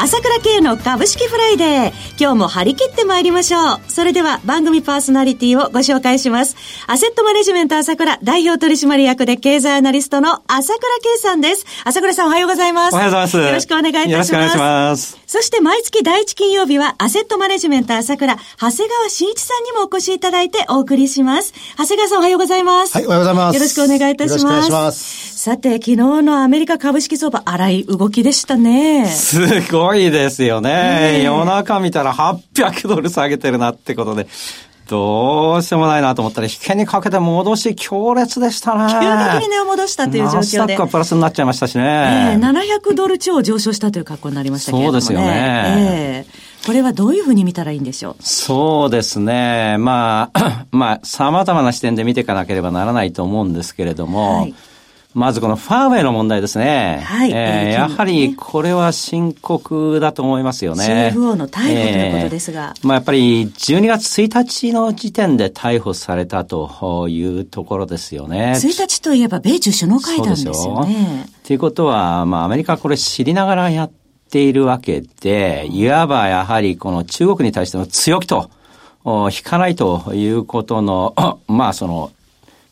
[0.00, 1.92] 朝倉慶の株式フライデー。
[2.20, 3.80] 今日も張り切って参りましょう。
[3.88, 6.54] それでは番組パーソナリティをご紹介します。
[6.86, 11.66] アセットマネジメント朝倉代表取締役で経済アナリストの朝倉慶さんです。
[11.84, 12.94] 朝倉さんおはようございます。
[12.94, 13.36] おはようございます。
[13.38, 14.12] よろしくお願いいたします。
[14.12, 15.18] よろしくお願いします。
[15.26, 21.52] そして毎月第一金曜日はアセットマネジメント朝倉、長谷川慎一さんにもお越しいただいてお送りします。
[21.76, 22.94] 長谷川さんおはようございます。
[22.94, 23.54] はい、おはようございます。
[23.56, 24.38] よろしくお願いいたします。
[24.38, 25.38] よろしくお願いします。
[25.38, 29.06] さて、昨日のアメリカ株式相場、荒い動きでしたね。
[29.06, 31.22] すごいですよね。
[31.24, 34.26] 夜中見たら800ドル下げてるなってことで。
[34.88, 38.90] どうしようもないなと思ったら、引けにかけて戻し強烈でしたね。
[38.90, 40.36] 急激に値を戻したという状況で。
[40.38, 41.84] ナスダックはプラスになっちゃいましたしね。
[42.34, 46.24] えー、700ドル超上昇したという格好になりましたけれども、ね、そうですよね。
[46.26, 48.22] えーこれはどういうふうに見たらいいんでしょう？
[48.22, 49.76] そうですね。
[49.78, 54.54] まあ、 まあ、様々な視点で見ていかなければならないと思うんですけれども、はい
[55.14, 57.00] まずこのファーウェイの問題ですね。
[57.02, 57.30] はい。
[57.32, 61.12] えー、やはりこれは深刻だと思いますよね。
[61.14, 62.74] CFO の逮捕ということですが。
[62.76, 68.52] えー、まあやっぱり12月1日の時点で逮捕されたというところですよね。
[68.56, 71.26] 1日といえば米中首脳会談ですよね。
[71.42, 73.90] ということは、まあアメリカこれ知りながらやっ
[74.30, 78.50] ているわけで、いわばやはりこの中国に対しての強気と、
[79.04, 81.14] 引かないということの、
[81.48, 82.10] まあその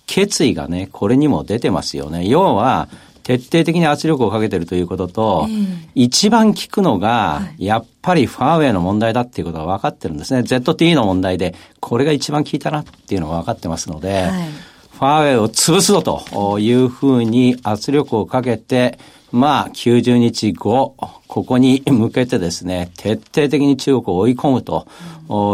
[0.06, 2.26] 決意がね、これにも出てますよね。
[2.26, 2.88] 要は、
[3.26, 10.40] 徹底的に圧力をかけてるということと、えー、一番効くのが、やっぱりファーウェイの問題だっていうことが分かってるんですね。
[10.40, 14.50] ZTE の問題で、これが一番効いたなっていうのが分かってますので、はい、
[14.92, 19.00] ファーウェイを潰すぞというふうに圧力をかけて、
[19.32, 20.94] まあ、90日後、
[21.28, 24.86] ここに向けてですね、徹底的に中国を追い込むと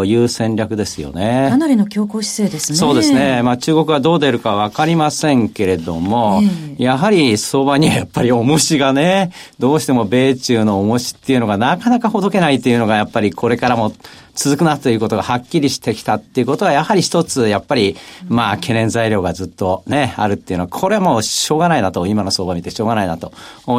[0.05, 1.49] いう戦略ですよね。
[1.51, 2.79] かなりの強硬姿勢ですね。
[2.79, 3.43] そうですね。
[3.43, 13.93] まあ、中国はどう出るかわかりませんけれども、えー、やはり相場にはやっぱり重しがね、どうしても米中の重しっていうのがなかなかほどけないというのがやっぱりこれからも
[14.35, 17.97] 続くなということがはっきりしてきたっていうことは、やはり一つ、やっぱり、
[18.29, 23.33] まあ、懸念材料がずっとね、あるっていうのは、これはもうしょうがないなと、今の相場見てしょうがないなと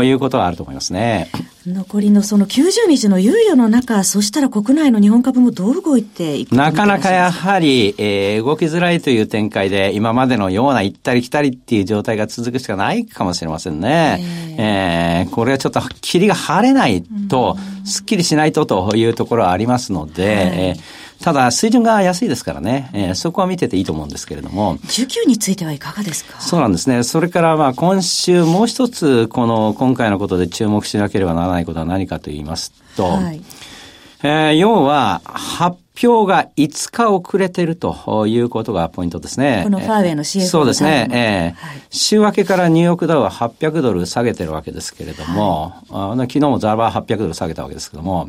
[0.04, 1.30] いうことはあると思いますね。
[1.66, 14.19] 残りのその90日の猶予の中、そしたら国内の日本株もどう動いていくなかなかやはり、えー、動きづらいという展開で、今までのような行ったり来たりっていう状態が続くしかないかもしれませんね。
[14.19, 20.75] えー、えー、これはちょっと霧が晴れないと、すっきりしないとというところはありますので、
[21.24, 24.78] ただ、水準が安いですからね、えー、そこは見てていいと思うんですけれども。
[24.80, 26.42] 19についてはいかがですか？
[26.42, 27.04] そうなんですね。
[27.04, 33.42] それから、まあ、今週もう一つ、この、今回のことで注目しなければならないことは何かと言いますと、はい、
[34.22, 39.62] えー、要は、発表が5日遅れてるということがポイントですね。
[39.64, 41.08] このファーウェイの CFO そうですね。
[41.12, 48.28] えー、はい、週明けからニューヨークダウは800ドル下げてるわけですけれども、はい、あ昨日もザラバー800ドル下げたわけですけども、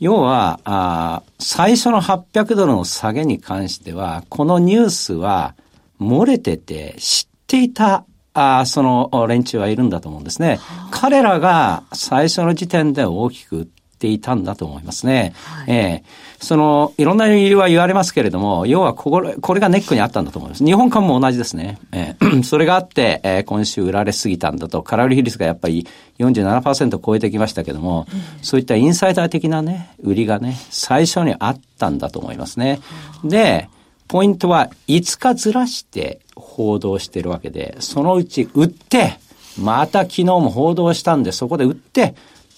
[0.00, 5.54] 要はあ、最初の800ドルの下げに関しては、このニュースは
[6.00, 10.58] 漏れてて知っていたあその連中はいるんだと思うんですね。
[10.90, 13.68] 彼らが最初の時点で大きく
[14.00, 15.34] ていたんだと思いますね。
[15.44, 20.64] はい、えー、その、いろんな理由は言われますけれども、要はこれ、これがネックにあったんだと思います。
[20.64, 21.78] 日本株も同じですね。
[21.92, 25.86] えー、 それがあって、えー、今週売られすぎたんだと、空売り比率がやっぱり
[26.18, 32.80] 47%超えてきましたけども、うん、そういったインサイダー的なね、売りがね、最初にあったんだと思いますね。
[33.22, 33.68] で、
[34.08, 39.18] ポイントは5日ずらして報道してるわけで、そのうち売って、
[39.58, 42.14] また昨日も報道したんで、そこで売って、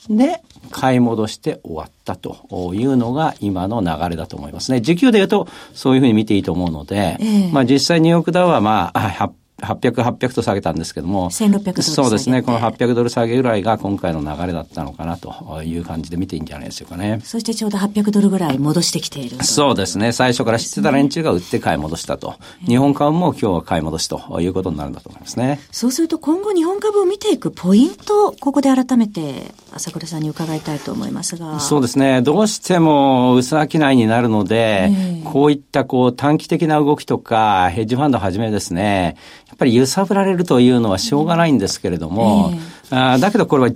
[0.09, 4.81] で、買い戻して終わったというのが今の流れだと思いますね。
[4.81, 9.33] 時給で言うとそういうふうに見ていいと思うので、えー、まあ実際ニューヨークダウはまあ
[9.63, 17.21] 800、800と下げたんですけども、1600ドルそうですね、この800ドル下げぐらいが今回の流れだったのかなという感じで見ていいんじゃないでしょうかね。
[17.25, 22.35] そしてちょうど800ドルぐらい戻してきているそうですね、最初から知ってた連中が売って買い戻したと。
[22.67, 25.61] 日本株も今日は買い戻しということになるんだと思いますね。
[25.71, 31.61] そうすると今後日本株を見ていくポイント、ここで改めて朝倉さんに伺いたいと思いますが。
[31.61, 39.17] そうですね、どうしても薄商いになるので、えー、こういったこう短期的な動きとか、ヘッジファンドはじめですね、
[39.53, 43.71] やっぱり揺さぶられるというのはしょうがないんですけれども、えー、あだけどこれは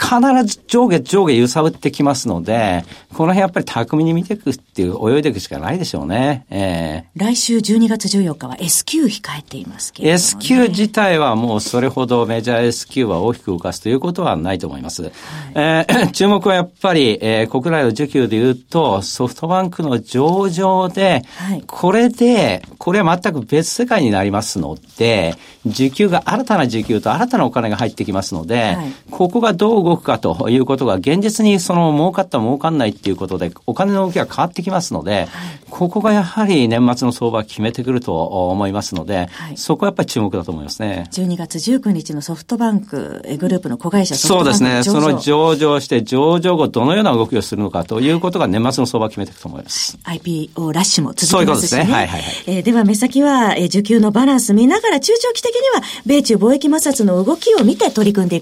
[0.00, 6.46] 必ず上下上下揺さぶってきますので、この辺やっぱり巧みに見ていくっていう、泳いでいくしかないでしょうね。
[6.48, 15.02] えー、来週12月14日は S q 控えていますけど、ね、S q 自体はもうそれほどメジャー S q は大きく動かすということはないと思います。
[15.02, 15.12] はい、
[15.54, 25.34] えー、 注目はやっぱり、えー、国内の需給で言うと、ソフトバンクの上場で、はい、これで、これは全く別世界になりますので、
[25.66, 35.28] 需給が、新たな需給と新たなお金が入ってきますので、はい、ここがどう動くかということが、現実にその儲かった儲かんないっていうことで、お金の動きが変わってきますので、はい、
[35.70, 41.08] ここがやはり年末の相場決めてくると思いますので、はい、そこはやっぱり注目だと思いますね。
[41.12, 44.82] 12月19日のソフトバンクグループの子会社そうですね。
[44.82, 49.98] その上場して、上場後どのような動きをするのかということが年末の相場を決めていくと思います。
[50.04, 51.28] IPO ラッシュも続きますしね。
[51.30, 51.84] そういうことですね。
[51.84, 52.32] はいはいはい。
[52.46, 58.40] えー、では目先は、えー、需給のバランス見ながら中長期的には米中貿易摩擦の動きを見て取り組んでい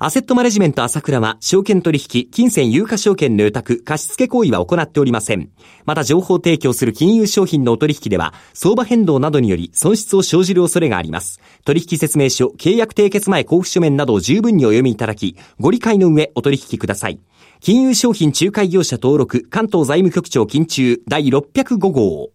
[0.00, 5.50] アセットマネジメント朝倉は、証券取引、金銭有価証券の予託、貸付行為は行っておりません。
[5.86, 11.40] また情報提供する金融商品のお取引では、相場変動などにより損失を生じる恐れがあります。
[11.64, 17.18] 取引説明書、契約締結前交付書面などを十分にお読みいただき、ご理解の上お取引ください。
[17.58, 22.30] 金融商品仲介業者登録、関東財務局長金中第605号。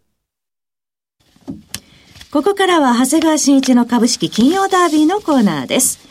[2.30, 6.04] ここからは長谷川新一の株式金曜ダービーのコーナーです。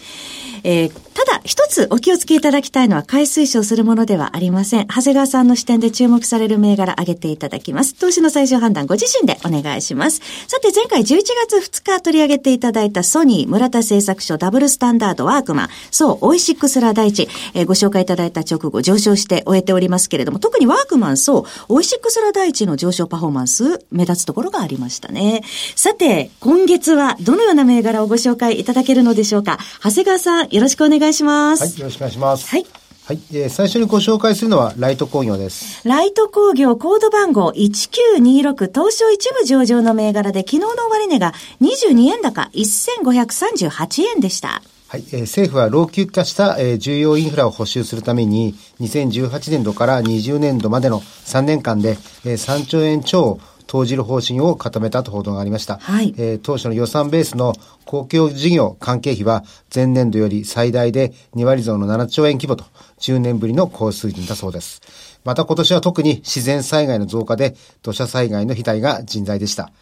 [0.64, 4.88] えー、ただ、一つお気をつけいただきたいのは、買い推奨するものではありません。
[4.88, 7.94] 長谷川さんの視点で注目される銘柄挙げていただきます。
[7.94, 10.20] 投資の最終判断、ご自身でお願いします。
[10.48, 25.42] さて、前回11月2日取り上げていただいたソニー、村田製作所、ダブルスタンダード、ワークマン、そう、オイシックスラ大地、えー、ご紹介いただいた直後、上昇して終えておりますけれども、特にワークマン、そう、オイシックスラ大地の上昇パフォーマンス、目立つところがありましたね。
[25.76, 29.60] さて、今月はどのような銘柄をご紹介いただけるのでしょうか。
[29.84, 31.11] 長谷川さん、よろしくお願いします。
[31.60, 32.48] はい、よろしくお願いします。
[32.48, 32.66] はい。
[33.04, 35.86] はい、えー、最初にご紹介するのはライト工業です。
[35.86, 44.62] ライト工業コード番号1926東証一部上場の銘柄で昨日の終値が22円高1538円でした。
[44.86, 53.40] はい、えー、政府は老朽化した、えー、重要インフラを補修するために2018年度から20年度までの3年間で、えー、3兆円超
[53.72, 55.78] 投じる方針を固めたと報道がありました。
[55.78, 57.54] はい、えー、当初の予算ベースの
[57.86, 62.66] 公共事業関係費は前年度より最大で2割増の7兆円規模と
[62.98, 64.82] 10年ぶりの高水準だそうです。
[65.24, 69.72] また今年は特に自然災害の増加で土砂災害の被害が甚大でした。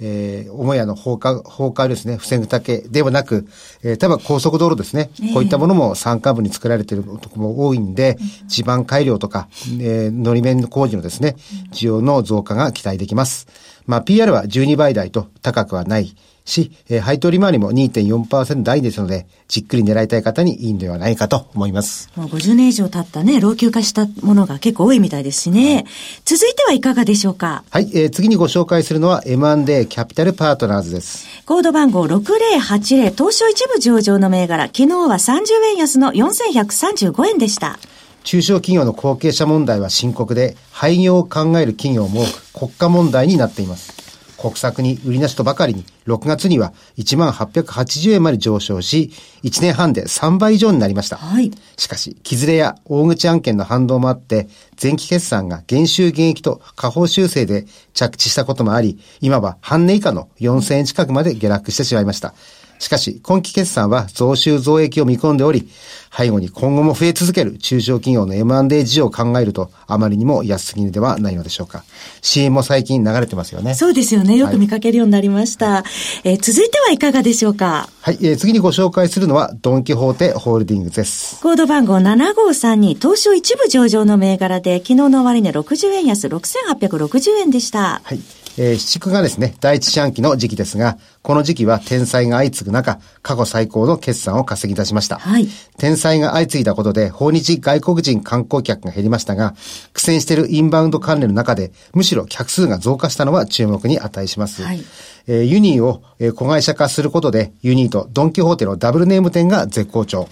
[0.00, 3.46] えー、母屋の放火、放火ですね、防ぐだけではなく、
[3.82, 8.16] えー、例えば高速道路ですね、こういったものも山間部に作られているところも多いんで、
[8.46, 9.48] 地盤改良とか、
[9.80, 11.36] えー、のり面工事のですね、
[11.72, 13.46] 需要の増加が期待できます。
[13.86, 16.14] まあ、PR は12倍台と高くはない。
[16.44, 22.10] し、えー、配当利回りも2.4%台ですので、じっくり狙いたい方にいいんではないかと思います。
[22.16, 25.74] もう50年以上経ったね、老朽化したものが結構多いみたいですしね。
[25.74, 25.86] はい、
[26.24, 27.64] 続いてはいかがでしょうか？
[27.70, 31.26] はい、えー、次にご紹介するのは M&A キャピタルパートナーズです。
[31.46, 37.78] コード番号6080東証一部上場の銘柄、昨日は30円安の4135円でした。
[38.22, 43.99] 中小企業の後継者問題は深刻で、廃業を考える企業も多く、国家問題になっています。
[44.40, 49.12] 国策に売りなしとばかりに、6月には1万880円まで上昇し、
[49.44, 51.16] 1年半で3倍以上になりました。
[51.16, 51.50] はい。
[51.76, 54.48] しかし、木ずれや大口案件の反動もあって、
[54.82, 62.34] 前期決算が減収減益と下方修正で着地したこともあり、今は半値以下の4000円近くまで下落してしまいました。
[62.80, 65.68] しかし、今期決算は増収増益を見込んでおり、
[66.16, 71.84] 背後に今後も増え続ける中小企業の M&A 事情を考えると、あまりにも安すぎるではないのでしょうか。
[72.22, 73.74] CM も最近流れてますよね。
[73.74, 74.36] そうですよね。
[74.36, 75.66] よく見かけるようになりました。
[75.70, 75.84] は
[76.24, 77.88] い、えー、続いてはいかがでしょうか？
[78.00, 81.40] はい、えー、次にご紹介するのは、ドンキホーテホールディングスです。
[81.42, 88.00] コード番号7532、東証一部上場の銘柄で、昨日の終値60円安6860円でした。
[88.02, 88.20] はい。
[88.58, 95.18] えー、七区がですね、第一四半期の時期ですが、この時期は天災が相次ぐ中、過去最高の決算を稼ぎ出しました。
[95.18, 95.48] はい。
[95.78, 99.54] 天災が相次いだことで、訪日外国人観光客が減りましたが、
[99.92, 104.62] 苦戦しているインバウンド関連の中で、むしろ客数が増加したのは注目に値します。
[104.62, 104.82] はい。
[105.26, 110.28] えー、ユニーを、えー、子会社化することで、ユニーとドンキホーテのダブルネーム店が絶好調。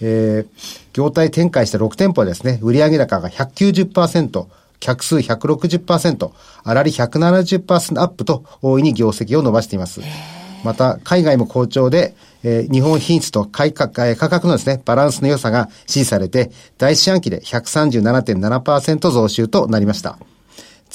[0.00, 4.46] えー、業態展開した6店舗はですね、売上高が190%、
[4.80, 6.30] 客数160%、
[6.64, 10.00] 粗利170%アップと大いに業績を伸ばしています。
[10.64, 20.18] また、海外も好調で、えー、日本品質と価格価格のですね、バランスの良さが支持されて、第四半期で137.7%増収となりました。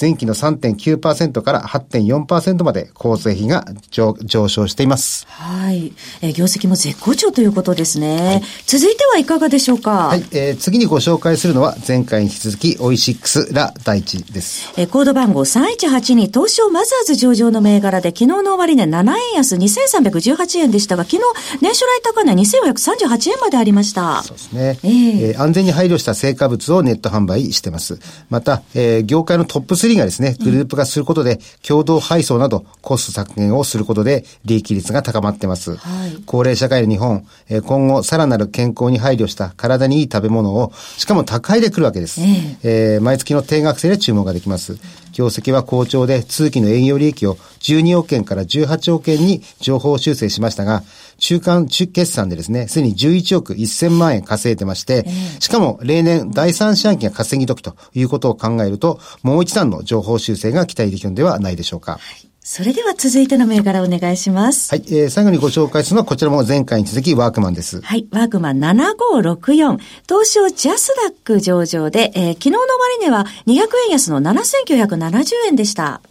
[0.00, 5.26] 前期の3.9%から8.4%まで構成費が上上昇しています。
[5.28, 5.92] はい。
[6.20, 8.16] えー、業績も絶好調ということですね。
[8.26, 10.08] はい、続いてはいかがでしょうか？
[10.08, 10.24] はい。
[10.32, 14.72] えー、次にご紹介するのは前回に引き続きオイシックスラ大地です。
[14.76, 21.22] えー、コード番号3182東証マザーズ上場の銘柄で昨日の終値7円安2318円でしたが、昨日
[21.60, 24.22] 年初来高値2438円までありました。
[24.22, 24.78] そうですね。
[24.82, 27.98] えー、えー、安全に配慮した成果物をネット販売してます。
[28.30, 35.76] また、えー、業界のトップ3がですね、グループ化することで、共同配送などコスト削減をすることで、利益率が高まってます。
[35.76, 37.26] はい、高齢社会の日本、
[37.64, 42.20] 今後さらなる健康に配慮した体にいい食べ物を、しかも高いで来るわけです。
[42.20, 44.76] えー、えー、毎月の定額制で注文ができます。
[45.14, 50.82] 業績は好調で、通期の営業利益を12億円から18億円に情報修正しましたが、
[51.18, 55.06] 中間決算でですね、すでに11億1000万円稼いでまして、
[55.38, 62.00] しかも例年第三四半期が稼ぎ時ということを考えると、もう一段の情報修正が期待できるのではないでしょうか。
[62.46, 64.70] それでは続いての銘柄お願いします。
[64.70, 67.80] はい、えー、最後にご紹介するのはこちらも前回に続きワークマンです。
[67.80, 72.66] はい、ワークマン7564、東証ジャスダック上場で、えー、昨日の終
[73.00, 76.02] 値は200円安の7970円でした。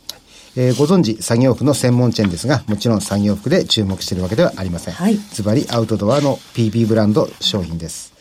[0.55, 4.95] えー、ご存知、作業服の専門チェーンですが、もちろん作業服で注目しているわけではありません。
[4.95, 5.17] はい。
[5.33, 8.11] ズバリアウトドアの PP ブランド商品です。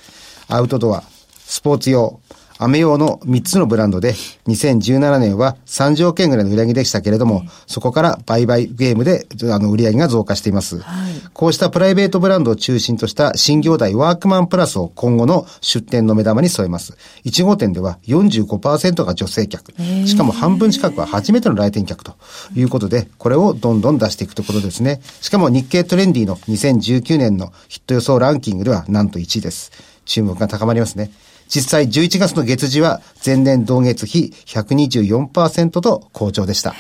[0.49, 1.03] アウトドア、
[1.47, 2.21] スポーツ用、
[2.59, 4.15] 雨用の3つのブランドで、
[4.47, 10.79] 2017年は30億円ぐらいの売り上げでしたけれども、そこから売買ゲームで、あの、売り上げが増加しています。
[10.81, 16.97] はい、こうしたプライベートブランドを中心とした新業態ワークマンプラスを今後の出店の目玉に添えます。
[17.25, 19.73] 1号店では45%が女性客。
[20.07, 22.15] しかも半分近くは初めての来店客と
[22.55, 25.01] いうことで、これをどんどん出していくところですね。
[25.21, 29.73] しかも日経トレンディの2019年のヒット予想ランキングではなんと1位です。
[30.05, 31.11] 注目が高まりますね。
[31.55, 36.75] 実際11月の月次は前年同月比124%と好調でした。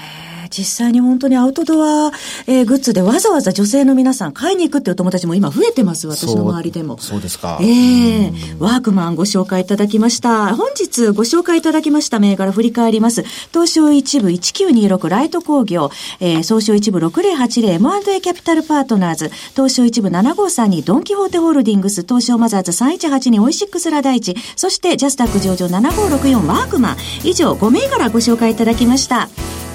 [0.52, 2.12] 実際に本当にアウトドア、
[2.46, 6.98] えー、グッズでわざわざ女性の皆さん買いに行くっていう友達も今増えてます、私の周りでも。
[6.98, 7.58] そうですか。
[7.60, 10.54] ええー、ワークマンご紹介いただきました。
[10.54, 13.24] 本日ご紹介いただきました銘柄振り返ります。
[13.50, 15.90] 東証一部1926ライト工業、
[16.20, 29.28] えー、総証一部 6080M&A キャピタルパートナーズ、東証一部7532ドンキホーテホールディングス、東証マザーズ3182オイシックスラ大地、そしてジャスタック上場7564ワークマン、以上5銘柄ご紹介いただきました。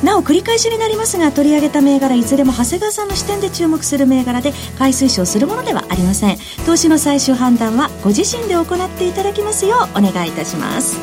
[0.03, 6.37] なお繰り返しになりますが取り上げた銘柄いずれも長谷川さんの視点で注目する銘柄で買い推奨するものではありません。
[6.65, 10.97] 投資の最終判断はご自身で行っていただきますようお願いいたします。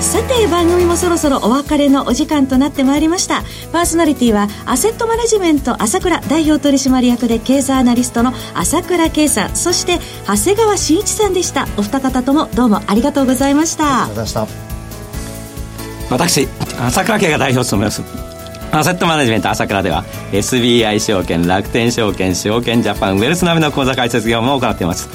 [0.00, 3.44] さて番組もそろそろお別れのお時間となってまいりました。
[3.70, 11.68] パーソナリティはアセットマネジメント朝倉代表取締役で経済アナリストの朝倉圭さんそして長谷川慎一さんでした。
[11.76, 14.04] お二方ともどうもありがとうございました。
[14.04, 14.71] ありがとうございました。
[16.12, 16.46] 私
[16.78, 18.02] 朝倉家が代表を務めます。
[18.70, 25.08] アセットマネジメント朝倉では SBI 証券楽天証券証券ジャパンウェルス並みの口座開設業務を行っています。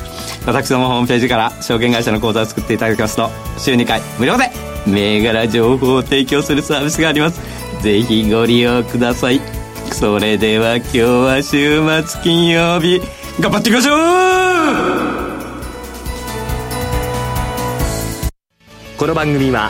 [0.46, 4.50] 私どもホームページから証券会社の口座を作っていただきますと週2回無料で
[4.88, 7.40] 銘柄情報を提供するサービスがあります。
[7.84, 9.40] ぜひご利用ください。
[9.92, 13.00] それでは今日は週末金曜日。
[13.40, 13.98] 頑張っていきましょう!
[18.98, 19.70] この番組は